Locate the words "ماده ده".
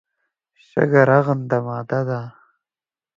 1.65-2.21